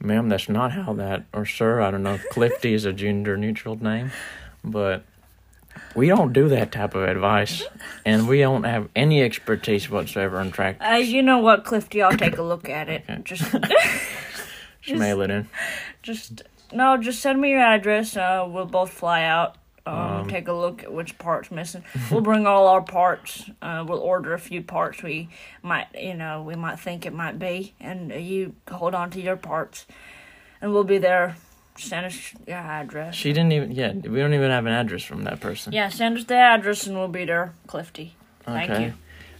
[0.00, 3.36] ma'am, that's not how that, or sir, I don't know if Clifty is a gender
[3.36, 4.12] neutral name,
[4.62, 5.04] but
[5.96, 7.64] we don't do that type of advice,
[8.04, 10.76] and we don't have any expertise whatsoever on track.
[10.80, 12.00] Uh, you know what, Clifty?
[12.02, 13.02] I'll take a look at it.
[13.10, 13.20] Okay.
[13.24, 13.42] Just,
[14.82, 15.48] Just mail it in.
[16.02, 16.42] just
[16.72, 18.16] no, just send me your address.
[18.16, 19.56] Uh, we'll both fly out.
[19.86, 20.28] Um, Um.
[20.28, 21.84] take a look at which part's missing.
[22.10, 23.50] We'll bring all our parts.
[23.60, 25.28] Uh, we'll order a few parts we
[25.62, 29.36] might, you know, we might think it might be, and you hold on to your
[29.36, 29.84] parts,
[30.62, 31.36] and we'll be there.
[31.76, 33.14] Send us your address.
[33.16, 33.72] She didn't even.
[33.72, 35.72] Yeah, we don't even have an address from that person.
[35.72, 38.12] Yeah, send us the address, and we'll be there, Clifty.
[38.44, 38.84] Thank Okay.
[38.84, 38.92] you.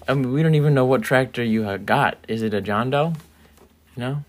[0.08, 2.18] I mean, we don't even know what tractor you have got.
[2.28, 3.14] Is it a John Doe?
[3.96, 4.24] No.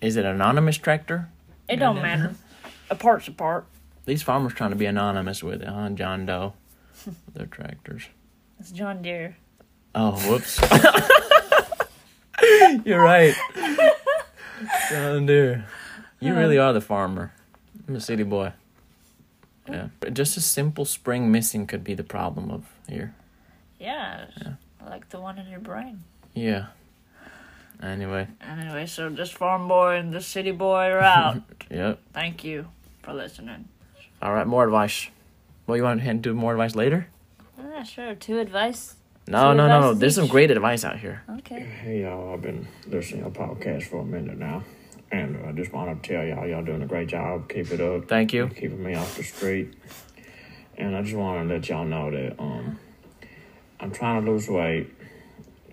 [0.00, 1.28] Is it an anonymous tractor?
[1.68, 2.34] It don't matter.
[2.90, 3.64] A part's a part.
[4.06, 5.90] These farmers trying to be anonymous with it, huh?
[5.90, 6.54] John Doe.
[7.34, 8.04] Their tractors.
[8.60, 9.36] It's John Deere.
[9.94, 10.60] Oh, whoops.
[12.84, 13.34] You're right.
[14.90, 15.66] John Deere.
[16.20, 17.32] You really are the farmer.
[17.86, 18.52] I'm a city boy.
[19.68, 19.88] Yeah.
[20.00, 23.14] But just a simple spring missing could be the problem of here.
[23.78, 24.26] Yeah,
[24.86, 26.02] like the one in your brain.
[26.34, 26.66] Yeah.
[27.82, 28.28] Anyway.
[28.40, 31.42] Anyway, so this farm boy and this city boy are out.
[31.70, 31.98] Yep.
[32.12, 32.68] Thank you
[33.02, 33.68] for listening.
[34.24, 34.46] All right.
[34.46, 35.10] More advice.
[35.66, 37.08] Well, you want to do more advice later?
[37.58, 38.14] Yeah, sure.
[38.14, 38.96] Two advice.
[39.28, 39.74] No, Two no, no, no.
[39.76, 41.22] advices There's some great advice out here.
[41.38, 41.60] Okay.
[41.60, 44.64] Hey y'all, I've been listening to your podcast for a minute now,
[45.12, 47.50] and I just want to tell y'all, y'all doing a great job.
[47.50, 48.08] Keep it up.
[48.08, 48.48] Thank you.
[48.48, 49.74] Keeping me off the street.
[50.78, 52.78] And I just want to let y'all know that um,
[53.78, 54.90] I'm trying to lose weight.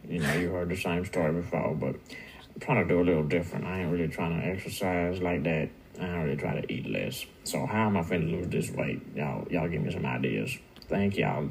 [0.08, 3.24] You know, you heard the same story before, but I'm trying to do a little
[3.24, 3.66] different.
[3.66, 5.70] I ain't really trying to exercise like that.
[6.02, 7.26] I ain't really try to eat less.
[7.44, 9.02] So how am I finna lose this weight?
[9.16, 10.58] Y'all, y'all give me some ideas.
[10.88, 11.50] Thank y'all.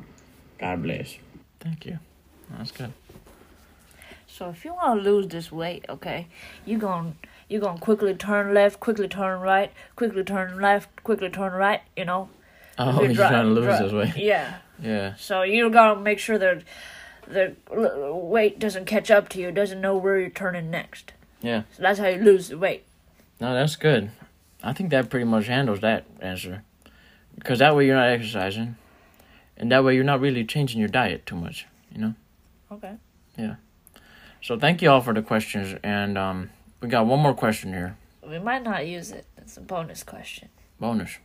[0.58, 1.16] God bless.
[1.60, 1.98] Thank you.
[2.50, 2.92] That's good.
[4.26, 6.26] So if you want to lose this weight, okay,
[6.64, 7.16] you gon'
[7.48, 11.82] you gonna quickly turn left, quickly turn right, quickly turn left, quickly turn right.
[11.96, 12.28] You know.
[12.78, 14.16] Oh, You're you're dri- trying to lose dri- this weight.
[14.16, 14.58] Yeah.
[14.80, 15.14] Yeah.
[15.16, 16.62] So you gotta make sure that
[17.28, 17.54] the
[18.12, 21.12] weight doesn't catch up to you, doesn't know where you're turning next.
[21.42, 21.62] Yeah.
[21.76, 22.84] So that's how you lose the weight.
[23.40, 24.10] No, that's good.
[24.62, 26.62] I think that pretty much handles that answer.
[27.34, 28.76] Because that way you're not exercising.
[29.56, 32.14] And that way you're not really changing your diet too much, you know?
[32.72, 32.94] Okay.
[33.36, 33.56] Yeah.
[34.42, 35.78] So thank you all for the questions.
[35.82, 37.96] And um, we got one more question here.
[38.26, 39.26] We might not use it.
[39.36, 40.48] It's a bonus question.
[40.78, 41.18] Bonus.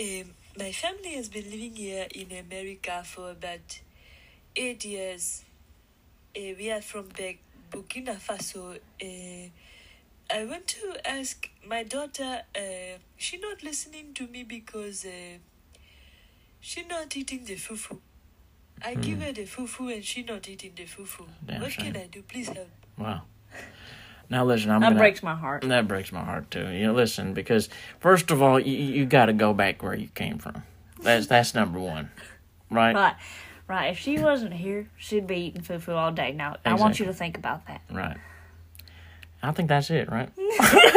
[0.00, 3.80] Um, my family has been living here in America for about
[4.54, 5.44] eight years.
[6.36, 7.38] Uh, we are from Bek-
[7.70, 8.76] Burkina Faso.
[9.00, 9.48] Uh,
[10.32, 12.42] I want to ask my daughter.
[12.56, 15.38] Uh, she not listening to me because uh,
[16.60, 17.98] she not eating the fufu.
[18.84, 21.26] I give her the fufu and she not eating the fufu.
[21.46, 21.92] Damn what shame.
[21.92, 22.22] can I do?
[22.22, 22.70] Please help.
[22.98, 23.22] Wow.
[24.30, 24.98] Now listen, I'm that gonna.
[24.98, 25.62] breaks my heart.
[25.68, 26.68] That breaks my heart too.
[26.70, 27.68] You know, listen, because
[28.00, 30.62] first of all, you you got to go back where you came from.
[31.02, 32.10] That's that's number one,
[32.70, 32.94] right?
[32.94, 33.14] Right.
[33.68, 33.86] Right.
[33.88, 36.32] If she wasn't here, she'd be eating fufu all day.
[36.32, 37.82] Now, I want you to think about that.
[37.90, 38.16] Right.
[39.42, 40.30] I think that's it, right?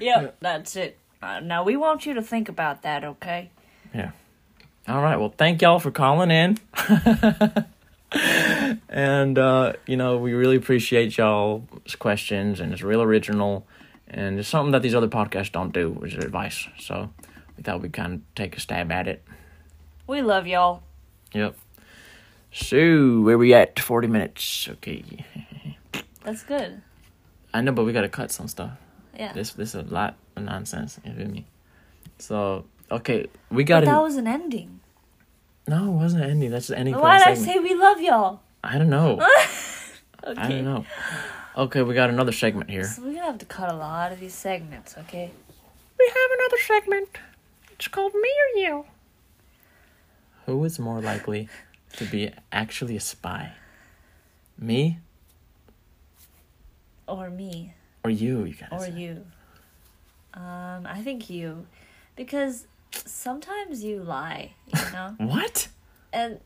[0.00, 0.36] Yep.
[0.40, 0.98] That's it.
[1.22, 3.50] Uh, now, we want you to think about that, okay?
[3.94, 4.12] Yeah.
[4.88, 5.16] All right.
[5.16, 6.58] Well, thank y'all for calling in.
[8.88, 13.66] and uh, you know, we really appreciate y'all's questions, and it's real original,
[14.06, 16.68] and it's something that these other podcasts don't do, which is advice.
[16.78, 17.10] So
[17.56, 19.24] we thought we'd kind of take a stab at it.
[20.06, 20.82] We love y'all.
[21.32, 21.56] Yep.
[22.52, 23.80] So where we at?
[23.80, 24.68] Forty minutes.
[24.70, 25.02] Okay.
[26.26, 26.82] That's good.
[27.54, 28.72] I know, but we gotta cut some stuff.
[29.16, 29.32] Yeah.
[29.32, 30.98] This this is a lot of nonsense.
[31.04, 31.46] You feel me?
[32.18, 33.86] So okay, we gotta.
[33.86, 34.80] that was an ending.
[35.68, 36.50] no, it wasn't ending.
[36.50, 36.96] That's the ending.
[36.96, 38.40] Why did I say we love y'all?
[38.62, 39.24] I don't know.
[40.26, 40.40] Okay.
[40.40, 40.84] I don't know.
[41.56, 42.82] Okay, we got another segment here.
[42.82, 45.30] So we're gonna have to cut a lot of these segments, okay?
[45.96, 47.08] We have another segment.
[47.70, 48.84] It's called Me or You.
[50.46, 51.48] Who is more likely
[51.92, 53.52] to be actually a spy?
[54.58, 54.98] Me
[57.08, 57.74] Or me.
[58.04, 58.44] or you?
[58.44, 58.92] You gotta Or say.
[58.92, 59.24] you.
[60.34, 61.66] Um, I think you.
[62.14, 65.14] Because sometimes you lie, you know?
[65.18, 65.68] What?
[66.12, 66.40] and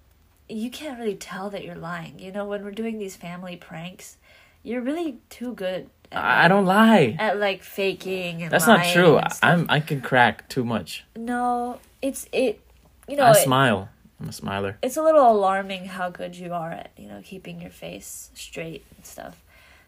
[0.48, 2.18] you can't really tell that you're lying.
[2.18, 4.16] You know, when we're doing these family pranks,
[4.64, 7.14] you're really too good at, I I don't lie.
[7.20, 9.20] at like faking and That's not true.
[9.42, 11.04] I'm I can crack too much.
[11.16, 12.60] No, it's it.
[13.06, 13.88] You know, I it- smile.
[14.20, 14.76] I'm a smiler.
[14.82, 18.84] it's a little alarming how good you are at you know keeping your face straight
[18.96, 19.40] and stuff.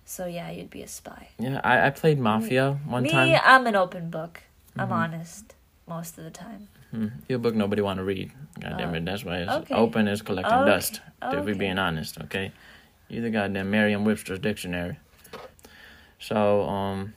[0.05, 1.29] So yeah, you'd be a spy.
[1.39, 3.29] Yeah, I, I played Mafia one Me, time.
[3.29, 3.49] Mm-hmm.
[3.49, 4.41] I'm an open book.
[4.79, 5.55] I'm honest
[5.87, 6.69] most of the time.
[6.91, 8.33] Hmm, Your book nobody want to read.
[8.61, 8.97] God damn Oh.
[8.97, 9.75] it, that's why it's Okay.
[9.75, 10.67] open as collecting Okay.
[10.67, 11.01] dust.
[11.23, 11.59] If we Okay.
[11.59, 12.53] being honest, okay?
[13.09, 14.99] You the goddamn Merriam-Webster's dictionary.
[16.19, 17.15] So, um,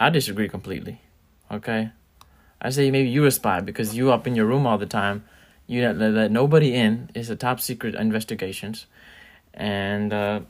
[0.00, 1.00] I disagree completely.
[1.50, 1.90] Okay,
[2.60, 5.24] I say maybe you a spy because you up in your room all the time.
[5.66, 7.10] You don't let, let nobody in.
[7.14, 8.86] It's a top secret investigations,
[9.54, 10.40] and uh,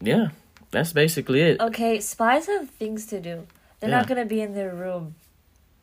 [0.00, 0.28] yeah,
[0.72, 1.60] that's basically it.
[1.60, 3.46] Okay, spies have things to do.
[3.78, 3.98] They're Yeah.
[3.98, 5.14] not gonna be in their room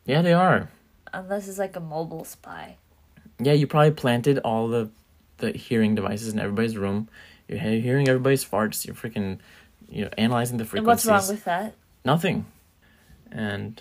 [0.04, 0.68] Yeah, they are.
[1.12, 2.76] unless it's like a mobile spy.
[3.38, 4.90] Yeah, you probably planted all the
[5.38, 7.08] the hearing devices in everybody's room.
[7.48, 8.84] You're hearing everybody's farts.
[8.86, 9.38] You're freaking,
[9.88, 11.06] you know, analyzing the And frequencies.
[11.08, 11.72] what's wrong with that?
[12.04, 12.44] nothing?
[13.32, 13.80] And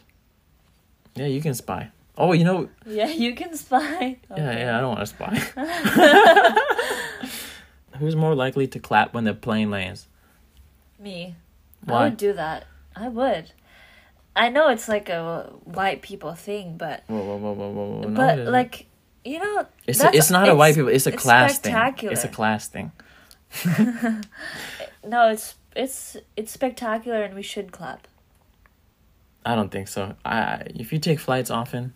[1.15, 1.89] yeah, you can spy.
[2.17, 4.17] Oh, you know, Yeah, you can spy.
[4.37, 4.77] yeah, yeah.
[4.77, 5.35] I don't want to spy.
[7.99, 10.07] Who's more likely to clap when the plane lands?
[10.99, 11.35] Me.
[11.87, 12.65] I would do that.
[12.95, 13.51] I would.
[14.35, 18.01] I know it's like a white people thing, but Whoa, whoa, whoa, whoa, whoa!
[18.01, 18.85] No, but like
[19.23, 20.89] you know, it's a, it's not a white people.
[20.89, 21.75] It's a it's class thing.
[22.03, 22.91] It's a class thing.
[25.05, 28.07] No, it's it's it's spectacular, and we should clap.
[29.45, 30.15] I don't think so.
[30.25, 31.93] I if you take flights often,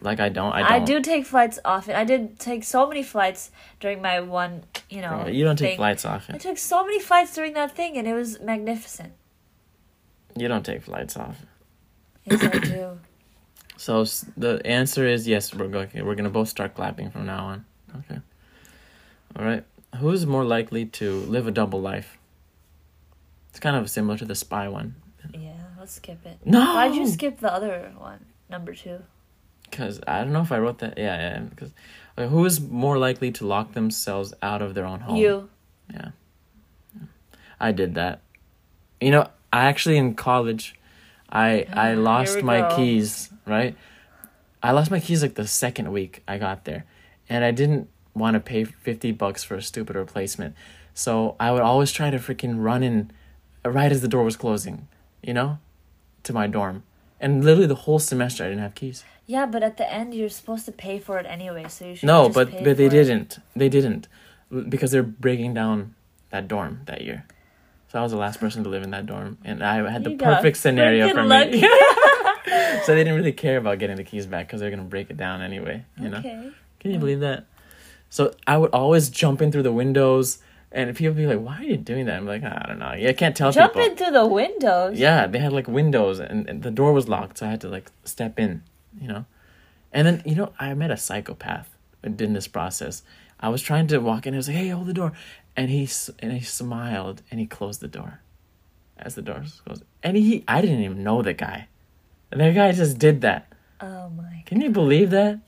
[0.00, 0.72] like I don't, I don't.
[0.72, 1.94] I do take flights often.
[1.94, 5.22] I did take so many flights during my one, you know.
[5.24, 5.76] Bro, you don't take thing.
[5.76, 6.34] flights often.
[6.34, 9.12] I took so many flights during that thing, and it was magnificent.
[10.36, 11.48] You don't take flights often.
[12.24, 12.98] Yes, I do.
[13.78, 14.04] So
[14.36, 15.54] the answer is yes.
[15.54, 15.88] We're going.
[15.94, 17.64] We're gonna both start clapping from now on.
[18.00, 18.20] Okay.
[19.38, 19.62] All right.
[20.00, 22.18] Who is more likely to live a double life?
[23.50, 24.96] It's kind of similar to the spy one.
[25.32, 26.38] Yeah, let's skip it.
[26.44, 26.74] No.
[26.74, 28.98] Why'd you skip the other one, number two?
[29.70, 30.96] Because I don't know if I wrote that.
[30.96, 31.40] Yeah, yeah.
[31.40, 31.72] Because
[32.16, 35.16] who is more likely to lock themselves out of their own home?
[35.16, 35.48] You.
[35.92, 36.10] Yeah.
[37.60, 38.20] I did that.
[39.00, 40.74] You know, I actually in college,
[41.30, 42.76] I I ah, lost my go.
[42.76, 43.30] keys.
[43.46, 43.76] Right,
[44.62, 46.84] I lost my keys like the second week I got there,
[47.28, 50.54] and I didn't want to pay fifty bucks for a stupid replacement.
[50.94, 53.10] So I would always try to freaking run in,
[53.64, 54.88] right as the door was closing,
[55.22, 55.58] you know,
[56.24, 56.82] to my dorm.
[57.20, 59.04] And literally the whole semester I didn't have keys.
[59.26, 62.06] Yeah, but at the end you're supposed to pay for it anyway, so you should.
[62.06, 62.90] No, just but but they it.
[62.90, 63.38] didn't.
[63.54, 64.08] They didn't
[64.68, 65.94] because they're breaking down
[66.30, 67.24] that dorm that year.
[67.88, 70.10] So I was the last person to live in that dorm, and I had the
[70.10, 71.62] You got perfect scenario for lucky.
[71.62, 71.68] me.
[72.84, 75.16] so they didn't really care about getting the keys back because they're gonna break it
[75.16, 75.84] down anyway.
[75.98, 76.18] You know?
[76.18, 76.50] Okay.
[76.80, 77.46] Can you believe that?
[78.10, 80.38] So I would always jump in through the windows,
[80.72, 82.92] and people be like, "Why are you doing that?" I'm like, "I don't know.
[82.92, 84.98] Yeah, I can't tell Jump people." in through the windows.
[84.98, 87.68] Yeah, they had like windows and, and the door was locked, so I had to
[87.68, 88.62] like step in,
[89.00, 89.24] you know.
[89.92, 93.02] And then you know I met a psychopath in this process.
[93.40, 94.34] I was trying to walk in.
[94.34, 95.12] I was like, "Hey, hold the door,"
[95.56, 95.88] and he
[96.20, 98.20] and he smiled and he closed the door
[98.98, 99.84] as the door closed.
[100.02, 101.68] And he, I didn't even know the guy.
[102.30, 103.52] And the guy just did that.
[103.80, 104.42] Oh my.
[104.46, 105.38] Can you believe that?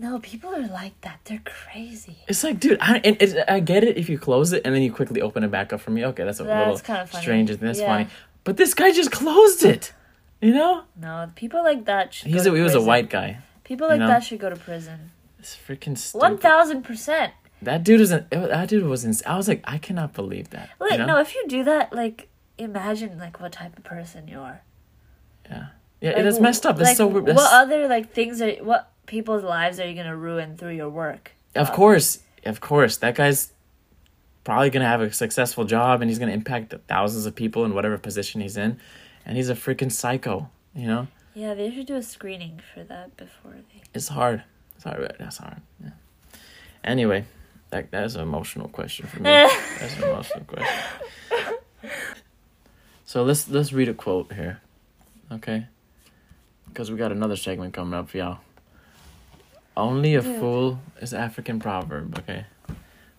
[0.00, 1.18] No, people are like that.
[1.24, 2.18] They're crazy.
[2.28, 4.82] It's like, dude, I and it, I get it if you close it and then
[4.82, 6.04] you quickly open it back up for me.
[6.06, 7.22] Okay, that's a That's little kinda funny.
[7.22, 7.86] strange and that's Yeah.
[7.86, 8.06] funny.
[8.44, 9.92] But this guy just closed it.
[10.40, 12.28] You know, No, people like that should.
[12.30, 13.38] he's go a, he was a white guy.
[13.64, 14.06] People you like know?
[14.06, 15.10] that should go to prison.
[15.40, 16.22] It's freaking stupid.
[16.22, 17.32] One thousand percent.
[17.60, 20.70] That dude is an, that dude was ins- I was like, I cannot believe that.
[20.78, 21.06] Like, you know?
[21.06, 24.62] no, if you do that, like, imagine like what type of person you are.
[25.50, 25.66] Yeah,
[26.00, 26.76] yeah, Like, that's messed up.
[26.76, 27.26] That's like, so weird.
[27.26, 31.32] What other like things are what people's lives are you gonna ruin through your work?
[31.56, 33.52] of uh, course, of course, that guy's
[34.44, 37.98] probably gonna have a successful job and he's gonna impact thousands of people in whatever
[37.98, 38.78] position he's in,
[39.26, 40.48] and he's a freaking psycho.
[40.74, 43.82] You know, Yeah, they should do a screening for that before they.
[43.94, 44.44] it's hard.
[44.76, 45.12] It's hard.
[45.18, 45.60] That's hard.
[45.82, 45.90] Yeah.
[46.84, 47.24] Anyway,
[47.70, 49.24] that that is an emotional question for me.
[49.80, 51.56] That's an emotional question.
[53.04, 54.60] So let's let's read a quote here,
[55.32, 55.66] okay?
[56.68, 58.38] Because we got another segment coming up for y'all.
[59.78, 60.40] Only a Dude.
[60.40, 62.46] fool is African proverb, okay?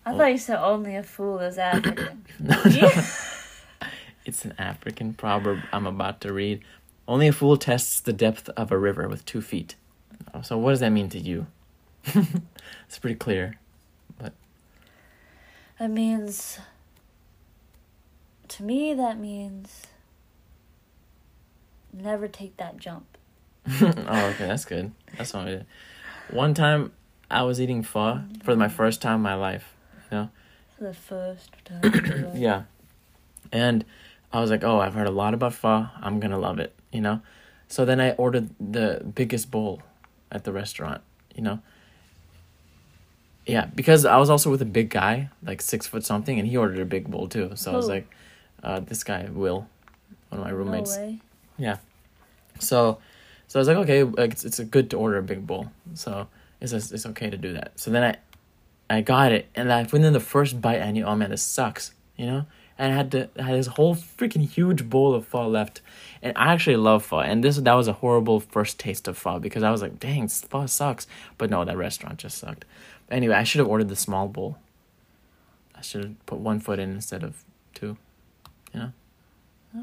[0.04, 0.26] I thought oh.
[0.26, 2.24] you said only a fool is African.
[2.38, 2.90] no, no.
[4.26, 6.60] It's an African proverb I'm about to read.
[7.08, 9.74] Only a fool tests the depth of a river with two feet.
[10.34, 11.46] Oh, So what does that mean to you?
[12.04, 13.58] it's pretty clear.
[14.18, 14.34] but
[15.80, 16.58] it means.
[18.48, 19.86] To me, that means.
[21.90, 23.06] Never take that jump.
[23.80, 24.92] oh, okay, that's good.
[25.16, 25.66] That's what I did.
[26.32, 26.92] One time,
[27.30, 29.74] I was eating pho for my first time in my life.
[30.10, 30.30] You know.
[30.76, 32.30] For the first time.
[32.34, 32.62] Yeah,
[33.52, 33.84] and
[34.32, 35.88] I was like, "Oh, I've heard a lot about pho.
[36.00, 37.20] I'm gonna love it," you know.
[37.68, 39.82] So then I ordered the biggest bowl
[40.32, 41.02] at the restaurant,
[41.34, 41.60] you know.
[43.46, 46.56] Yeah, because I was also with a big guy, like six foot something, and he
[46.56, 47.52] ordered a big bowl too.
[47.54, 48.08] So I was like,
[48.62, 49.66] uh, "This guy Will,
[50.28, 51.20] one of my No roommates." way.
[52.58, 52.98] So,
[53.50, 55.72] so I was like, okay, like, it's it's good to order a big bowl.
[55.94, 56.28] So
[56.60, 57.72] it's it's okay to do that.
[57.74, 58.04] So then
[58.88, 61.42] I, I got it, and like within the first bite, I knew, oh man, this
[61.42, 62.46] sucks, you know.
[62.78, 65.80] And I had to I had this whole freaking huge bowl of pho left,
[66.22, 67.18] and I actually love pho.
[67.18, 70.28] And this that was a horrible first taste of pho because I was like, dang,
[70.28, 71.08] pho sucks.
[71.36, 72.64] But no, that restaurant just sucked.
[73.10, 74.58] Anyway, I should have ordered the small bowl.
[75.74, 77.42] I should have put one foot in instead of
[77.74, 77.96] two.
[78.72, 78.92] you know.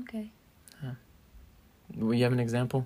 [0.04, 0.32] Okay.
[1.98, 2.86] Will you have an example?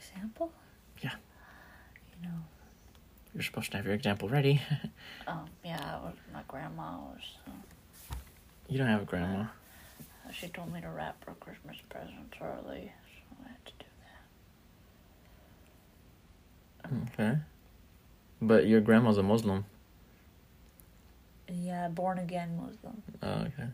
[0.00, 0.52] Example?
[1.02, 1.12] Yeah.
[2.22, 2.34] You know.
[3.34, 4.62] You're supposed to have your example ready.
[5.28, 5.98] Oh, yeah,
[6.32, 7.20] my grandma was.
[7.46, 8.14] Uh,
[8.68, 9.44] You don't have a grandma.
[10.32, 12.92] she told me to wrap her Christmas presents early,
[13.30, 13.86] so I had to do
[17.12, 17.24] that.
[17.28, 17.38] Okay.
[18.40, 19.64] But your grandma's a Muslim.
[21.48, 23.02] Yeah, born again Muslim.
[23.22, 23.68] Oh, okay.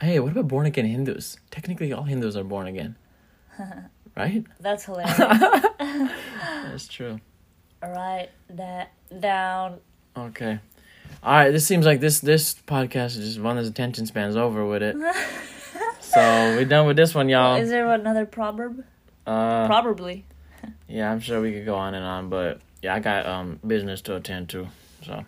[0.00, 1.36] Hey, what about born again Hindus?
[1.50, 2.96] Technically, all Hindus are born again.
[4.16, 4.44] right?
[4.60, 5.16] That's hilarious.
[5.18, 7.20] That's true.
[7.82, 9.78] Write that down.
[10.16, 10.58] Okay.
[11.22, 11.50] All right.
[11.50, 14.82] This seems like this this podcast is just one of his attention spans over with
[14.82, 14.96] it.
[16.02, 16.18] So
[16.56, 17.54] we're done with this one, y'all.
[17.54, 18.84] Is there another proverb?
[19.24, 20.24] Uh, Probably.
[20.88, 24.00] yeah, I'm sure we could go on and on, but yeah, I got um business
[24.02, 24.66] to attend to.
[25.06, 25.24] So,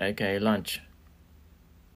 [0.00, 0.82] aka lunch.